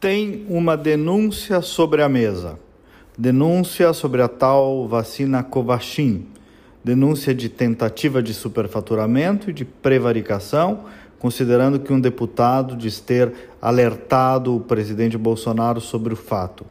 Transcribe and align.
tem 0.00 0.46
uma 0.48 0.78
denúncia 0.78 1.60
sobre 1.60 2.02
a 2.02 2.08
mesa. 2.08 2.58
Denúncia 3.18 3.92
sobre 3.92 4.22
a 4.22 4.28
tal 4.28 4.88
vacina 4.88 5.42
Covaxin. 5.42 6.26
Denúncia 6.82 7.34
de 7.34 7.50
tentativa 7.50 8.22
de 8.22 8.32
superfaturamento 8.32 9.50
e 9.50 9.52
de 9.52 9.66
prevaricação, 9.66 10.86
considerando 11.18 11.78
que 11.78 11.92
um 11.92 12.00
deputado 12.00 12.74
diz 12.74 12.98
ter 12.98 13.30
alertado 13.60 14.56
o 14.56 14.60
presidente 14.60 15.18
Bolsonaro 15.18 15.82
sobre 15.82 16.14
o 16.14 16.16
fato. 16.16 16.64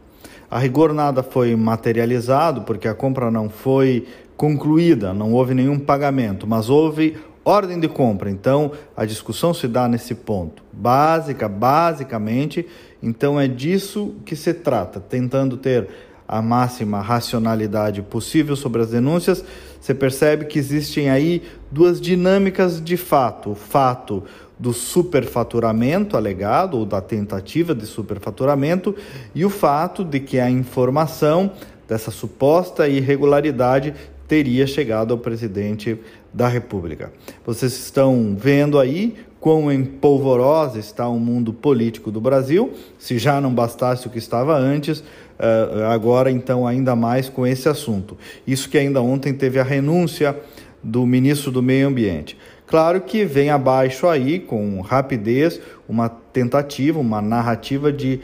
A 0.50 0.58
rigor 0.58 0.92
nada 0.92 1.22
foi 1.22 1.56
materializado, 1.56 2.62
porque 2.62 2.88
a 2.88 2.96
compra 2.96 3.30
não 3.30 3.48
foi 3.48 4.08
concluída, 4.36 5.14
não 5.14 5.34
houve 5.34 5.54
nenhum 5.54 5.78
pagamento, 5.78 6.48
mas 6.48 6.68
houve 6.68 7.16
ordem 7.50 7.80
de 7.80 7.88
compra. 7.88 8.30
Então, 8.30 8.72
a 8.96 9.06
discussão 9.06 9.54
se 9.54 9.68
dá 9.68 9.88
nesse 9.88 10.14
ponto. 10.14 10.64
Básica, 10.72 11.50
basicamente, 11.50 12.66
então 13.02 13.40
é 13.40 13.48
disso 13.48 14.16
que 14.26 14.36
se 14.36 14.54
trata, 14.54 15.00
tentando 15.00 15.58
ter 15.58 15.88
a 16.28 16.44
máxima 16.44 17.02
racionalidade 17.02 18.04
possível 18.04 18.56
sobre 18.56 18.84
as 18.84 18.92
denúncias. 18.92 19.44
Você 19.82 19.96
percebe 19.96 20.46
que 20.46 20.60
existem 20.60 21.10
aí 21.10 21.42
duas 21.72 22.00
dinâmicas 22.00 22.80
de 22.84 22.96
fato: 22.96 23.52
o 23.52 23.56
fato 23.56 24.24
do 24.58 24.72
superfaturamento 24.72 26.16
alegado 26.16 26.78
ou 26.78 26.86
da 26.86 27.02
tentativa 27.02 27.74
de 27.74 27.86
superfaturamento 27.86 28.96
e 29.34 29.44
o 29.44 29.50
fato 29.50 30.04
de 30.04 30.20
que 30.20 30.40
a 30.40 30.50
informação 30.50 31.52
dessa 31.88 32.12
suposta 32.12 32.88
irregularidade 32.88 33.96
teria 34.30 34.68
chegado 34.68 35.12
ao 35.12 35.18
presidente 35.18 35.98
da 36.32 36.48
República. 36.48 37.12
Vocês 37.44 37.74
estão 37.74 38.38
vendo 38.40 38.78
aí 38.78 39.18
quão 39.40 39.72
empolvorosa 39.72 40.78
está 40.78 41.08
o 41.08 41.20
mundo 41.20 41.52
político 41.52 42.12
do 42.12 42.22
Brasil, 42.22 42.72
se 43.00 43.18
já 43.18 43.42
não 43.42 43.52
bastasse 43.52 44.06
o 44.06 44.10
que 44.10 44.20
estava 44.20 44.56
antes, 44.56 45.04
eh, 45.40 45.88
agora 45.92 46.30
então 46.30 46.68
ainda 46.68 46.96
mais 46.96 47.28
com 47.28 47.48
esse 47.48 47.68
assunto. 47.68 48.16
Isso 48.46 48.70
que 48.70 48.78
ainda 48.78 49.02
ontem 49.02 49.34
teve 49.34 49.60
a 49.60 49.64
renúncia 49.64 50.38
do 50.84 51.08
ministro 51.08 51.52
do 51.52 51.64
Meio 51.64 51.88
Ambiente. 51.88 52.38
Claro 52.68 53.02
que 53.02 53.26
vem 53.26 53.50
abaixo 53.50 54.08
aí, 54.08 54.40
com 54.40 54.80
rapidez, 54.82 55.60
uma 55.88 56.08
tentativa, 56.08 57.00
uma 57.00 57.20
narrativa 57.20 57.92
de 57.92 58.20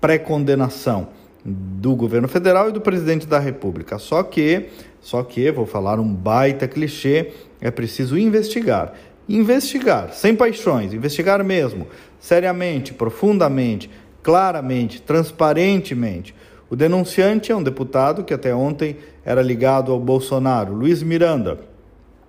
pré-condenação 0.00 1.19
do 1.44 1.94
governo 1.94 2.28
federal 2.28 2.68
e 2.68 2.72
do 2.72 2.80
presidente 2.80 3.26
da 3.26 3.38
República. 3.38 3.98
Só 3.98 4.22
que, 4.22 4.66
só 5.00 5.22
que, 5.22 5.50
vou 5.50 5.66
falar 5.66 5.98
um 5.98 6.12
baita 6.12 6.68
clichê, 6.68 7.32
é 7.60 7.70
preciso 7.70 8.18
investigar. 8.18 8.94
Investigar, 9.28 10.12
sem 10.12 10.34
paixões, 10.34 10.92
investigar 10.92 11.42
mesmo, 11.44 11.86
seriamente, 12.18 12.92
profundamente, 12.92 13.88
claramente, 14.22 15.00
transparentemente. 15.00 16.34
O 16.68 16.76
denunciante 16.76 17.50
é 17.50 17.56
um 17.56 17.62
deputado 17.62 18.24
que 18.24 18.34
até 18.34 18.54
ontem 18.54 18.96
era 19.24 19.42
ligado 19.42 19.92
ao 19.92 20.00
Bolsonaro, 20.00 20.74
Luiz 20.74 21.02
Miranda. 21.02 21.69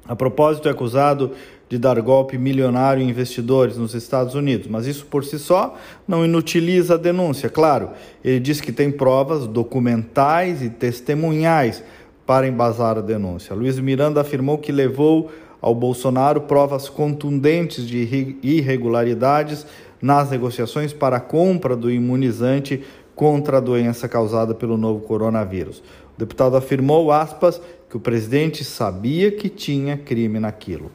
A 0.08 0.16
propósito, 0.16 0.68
é 0.68 0.72
acusado 0.72 1.32
de 1.70 1.78
dar 1.78 2.00
golpe 2.02 2.38
milionário 2.38 3.02
em 3.02 3.10
investidores 3.10 3.78
nos 3.78 3.94
Estados 3.94 4.36
Unidos, 4.36 4.68
mas 4.68 4.86
isso 4.86 5.06
por 5.06 5.24
si 5.24 5.40
só 5.40 5.78
não 6.06 6.26
inutiliza 6.26 6.96
a 6.96 6.98
denúncia. 6.98 7.50
Claro, 7.50 7.92
ele 8.24 8.40
diz 8.40 8.60
que 8.60 8.74
tem 8.74 8.92
provas 8.92 9.48
documentais 9.48 10.62
e 10.62 10.70
testemunhais 10.70 11.82
para 12.26 12.48
embasar 12.48 12.98
a 12.98 13.02
denúncia. 13.02 13.56
Luiz 13.56 13.80
Miranda 13.80 14.20
afirmou 14.20 14.58
que 14.58 14.72
levou 14.72 15.32
ao 15.62 15.76
Bolsonaro 15.76 16.42
provas 16.42 16.90
contundentes 16.90 17.88
de 17.88 18.38
irregularidades 18.44 19.66
nas 20.02 20.32
negociações 20.32 20.92
para 20.92 21.18
a 21.18 21.22
compra 21.22 21.76
do 21.76 21.92
imunizante 21.92 22.84
contra 23.16 23.58
a 23.58 23.62
doença 23.62 24.08
causada 24.08 24.54
pelo 24.54 24.78
novo 24.78 25.02
coronavírus. 25.02 25.80
O 26.16 26.20
deputado 26.20 26.56
afirmou, 26.56 27.12
aspas, 27.12 27.62
que 27.90 27.98
o 27.98 28.00
presidente 28.00 28.64
sabia 28.64 29.32
que 29.32 29.50
tinha 29.50 29.98
crime 29.98 30.40
naquilo. 30.40 30.92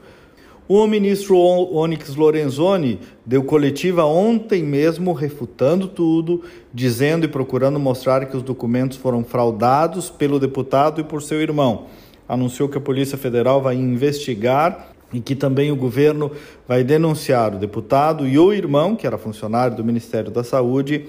O 0.69 0.85
ministro 0.87 1.37
Onyx 1.37 2.17
Lorenzoni 2.17 2.99
deu 3.25 3.45
coletiva 3.45 4.05
ontem 4.05 4.65
mesmo 4.65 5.13
refutando 5.13 5.87
tudo, 5.87 6.43
dizendo 6.75 7.25
e 7.25 7.29
procurando 7.29 7.79
mostrar 7.79 8.27
que 8.27 8.37
os 8.37 8.43
documentos 8.43 8.97
foram 8.97 9.23
fraudados 9.23 10.11
pelo 10.11 10.41
deputado 10.41 11.01
e 11.01 11.05
por 11.05 11.23
seu 11.23 11.41
irmão. 11.41 11.85
Anunciou 12.29 12.69
que 12.69 12.77
a 12.77 12.81
Polícia 12.81 13.17
Federal 13.17 13.63
vai 13.63 13.77
investigar 13.77 14.91
e 15.13 15.21
que 15.21 15.37
também 15.37 15.71
o 15.71 15.77
governo 15.77 16.33
vai 16.67 16.83
denunciar 16.83 17.55
o 17.55 17.59
deputado 17.59 18.27
e 18.27 18.37
o 18.37 18.53
irmão, 18.53 18.97
que 18.97 19.07
era 19.07 19.17
funcionário 19.17 19.77
do 19.77 19.85
Ministério 19.85 20.33
da 20.33 20.43
Saúde, 20.43 21.07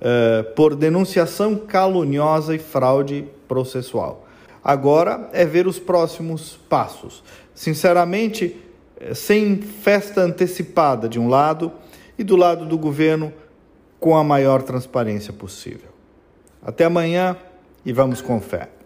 eh, 0.00 0.42
por 0.54 0.74
denunciação 0.74 1.56
caluniosa 1.56 2.54
e 2.54 2.58
fraude 2.58 3.26
processual. 3.48 4.26
Agora 4.62 5.30
é 5.32 5.44
ver 5.44 5.66
os 5.66 5.78
próximos 5.78 6.58
passos. 6.68 7.22
Sinceramente, 7.54 8.56
eh, 9.00 9.14
sem 9.14 9.62
festa 9.62 10.20
antecipada 10.20 11.08
de 11.08 11.18
um 11.18 11.28
lado 11.28 11.72
e 12.18 12.24
do 12.24 12.36
lado 12.36 12.66
do 12.66 12.76
governo 12.76 13.32
com 13.98 14.16
a 14.16 14.24
maior 14.24 14.62
transparência 14.62 15.32
possível. 15.32 15.90
Até 16.62 16.84
amanhã 16.84 17.36
e 17.84 17.92
vamos 17.92 18.20
com 18.20 18.40
fé. 18.40 18.76